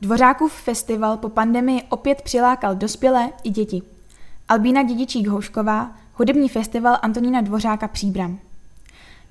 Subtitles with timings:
[0.00, 3.82] Dvořákův festival po pandemii opět přilákal dospělé i děti.
[4.48, 8.38] Albína Dědičík-Houšková, hudební festival Antonína Dvořáka Příbram.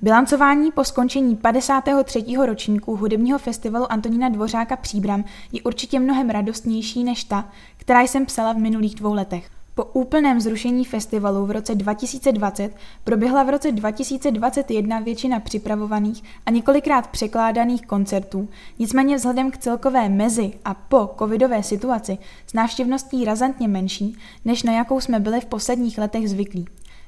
[0.02, 2.26] Bilancování po skončení 53.
[2.46, 8.54] ročníku hudebního festivalu Antonína Dvořáka Příbram je určitě mnohem radostnější než ta, která jsem psala
[8.54, 9.50] v minulých dvou letech.
[9.76, 17.08] Po úplném zrušení festivalu v roce 2020 proběhla v roce 2021 většina připravovaných a několikrát
[17.08, 22.18] překládaných koncertů, nicméně vzhledem k celkové mezi a po covidové situaci
[22.48, 26.66] s návštěvností razantně menší, než na jakou jsme byli v posledních letech zvyklí.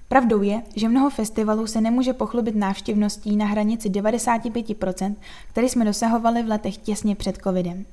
[0.08, 5.16] Pravdou je, že mnoho festivalů se nemůže pochlubit návštěvností na hranici 95%,
[5.50, 7.86] který jsme dosahovali v letech těsně před covidem.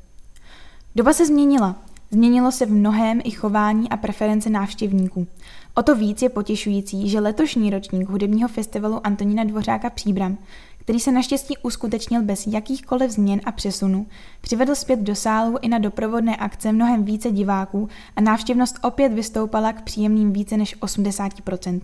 [0.95, 1.77] Doba se změnila,
[2.15, 5.27] Změnilo se v mnohém i chování a preference návštěvníků.
[5.75, 10.39] O to víc je potěšující, že letošní ročník hudebního festivalu Antonína Dvořáka Příbram,
[10.81, 14.07] který se naštěstí uskutečnil bez jakýchkoliv změn a přesunů,
[14.41, 19.73] přivedl zpět do sálu i na doprovodné akce mnohem více diváků a návštěvnost opět vystoupala
[19.73, 21.81] k příjemným více než 80%.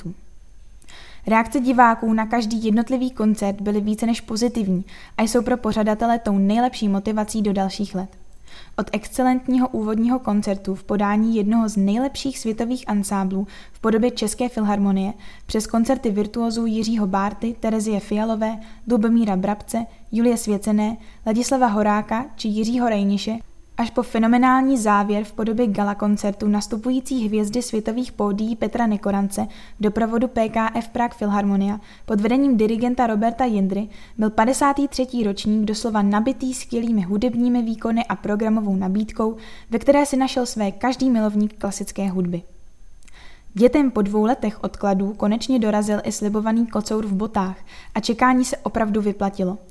[1.27, 4.84] Reakce diváků na každý jednotlivý koncert byly více než pozitivní
[5.19, 8.18] a jsou pro pořadatele tou nejlepší motivací do dalších let.
[8.77, 15.13] Od excelentního úvodního koncertu v podání jednoho z nejlepších světových ansáblů v podobě České filharmonie
[15.47, 18.59] přes koncerty virtuozů Jiřího Bárty, Terezie Fialové,
[18.91, 20.97] Lubomíra Brabce, Julie Svěcené,
[21.27, 23.39] Ladislava Horáka či Jiřího Rejniše
[23.79, 29.47] až po fenomenální závěr v podobě gala koncertu nastupující hvězdy světových pódií Petra Nekorance
[29.81, 35.06] doprovodu PKF Prague Philharmonia pod vedením dirigenta Roberta Jindry byl 53.
[35.25, 39.37] ročník doslova nabitý skvělými hudebními výkony a programovou nabídkou,
[39.71, 42.43] ve které si našel své každý milovník klasické hudby.
[43.55, 47.56] Dětem po dvou letech odkladů konečně dorazil i slibovaný kocour v botách
[47.95, 49.59] a čekání se opravdu vyplatilo–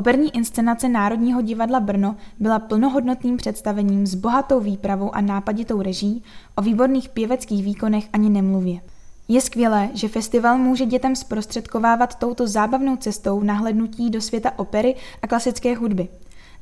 [0.00, 6.22] Operní inscenace Národního divadla Brno byla plnohodnotným představením s bohatou výpravou a nápaditou reží,
[6.56, 8.80] o výborných pěveckých výkonech ani nemluvě.
[9.28, 15.26] Je skvělé, že festival může dětem zprostředkovávat touto zábavnou cestou nahlednutí do světa opery a
[15.26, 16.08] klasické hudby.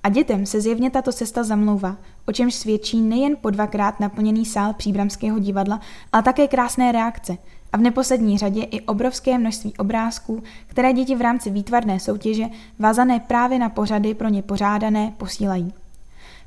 [0.02, 4.72] A dětem se zjevně tato cesta zamlouvá, o čemž svědčí nejen po dvakrát naplněný sál
[4.72, 5.80] Příbramského divadla,
[6.12, 7.36] ale také krásné reakce–
[7.72, 12.44] a v neposlední řadě i obrovské množství obrázků, které děti v rámci výtvarné soutěže,
[12.78, 15.72] vázané právě na pořady pro ně pořádané, posílají.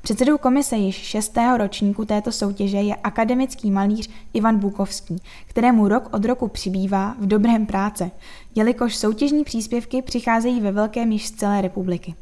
[0.02, 6.26] Předsedou komise již šestého ročníku této soutěže je akademický malíř Ivan Bukovský, kterému rok od
[6.26, 8.12] roku přibývá v dobrém práce,
[8.56, 12.16] jelikož soutěžní příspěvky přicházejí ve velkém již z celé republiky.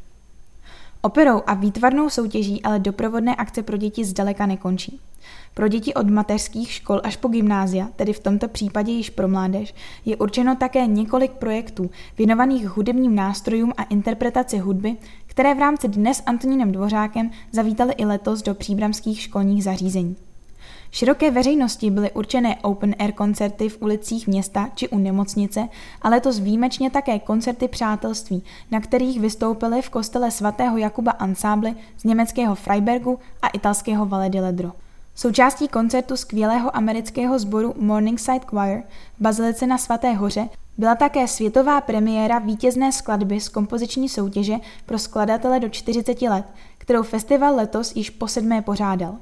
[1.02, 5.00] Operou a výtvarnou soutěží ale doprovodné akce pro děti zdaleka nekončí.
[5.54, 9.74] Pro děti od mateřských škol až po gymnázia, tedy v tomto případě již pro mládež,
[10.06, 16.24] je určeno také několik projektů věnovaných hudebním nástrojům a interpretaci hudby, které v rámci Dnes
[16.26, 20.16] Antonínem Dvořákem zavítaly i letos do příbramských školních zařízení.
[20.92, 25.68] Široké veřejnosti byly určené open air koncerty v ulicích města či u nemocnice,
[26.02, 32.04] ale letos výjimečně také koncerty přátelství, na kterých vystoupily v kostele svatého Jakuba ansábly z
[32.04, 34.72] německého Freibergu a italského Valle di Ledro.
[35.16, 38.82] Součástí koncertu skvělého amerického sboru Morningside Choir
[39.18, 45.00] v Bazilice na Svaté hoře byla také světová premiéra vítězné skladby z kompoziční soutěže pro
[45.00, 46.46] skladatele do 40 let,
[46.78, 49.18] kterou festival letos již po sedmé pořádal.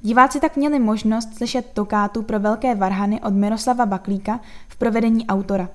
[0.00, 5.68] Diváci tak měli možnost slyšet tokátu pro velké varhany od Miroslava Baklíka v provedení autora.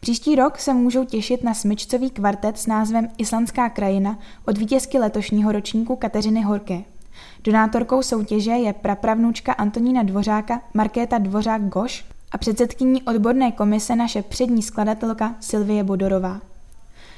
[0.00, 5.52] Příští rok se můžou těšit na smyčcový kvartet s názvem Islandská krajina od vítězky letošního
[5.52, 6.80] ročníku Kateřiny Horké.
[7.44, 15.34] Donátorkou soutěže je prapravnučka Antonína Dvořáka Markéta Dvořák-Goš a předsedkyní odborné komise naše přední skladatelka
[15.40, 16.40] Silvie Bodorová.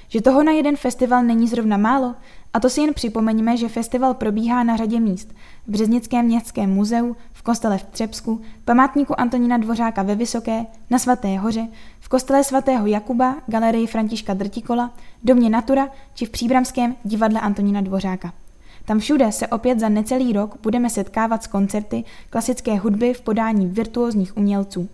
[0.08, 2.14] Že toho na jeden festival není zrovna málo,
[2.52, 5.28] a to si jen připomeňme, že festival probíhá na řadě míst.
[5.66, 11.38] V Březnickém městském muzeu, v kostele v Třebsku, památníku Antonína Dvořáka ve Vysoké, na Svaté
[11.38, 11.68] hoře,
[12.00, 14.90] v kostele svatého Jakuba, galerii Františka Drtikola,
[15.24, 18.32] domě Natura či v Příbramském divadle Antonína Dvořáka.
[18.84, 23.66] Tam všude se opět za necelý rok budeme setkávat s koncerty klasické hudby v podání
[23.66, 24.88] virtuózních umělců.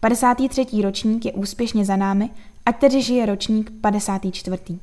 [0.00, 0.66] 53.
[0.82, 2.30] ročník je úspěšně za námi,
[2.66, 4.78] ať tedy žije ročník 54.